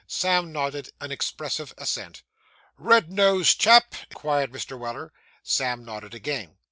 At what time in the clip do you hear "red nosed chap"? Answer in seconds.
2.75-3.93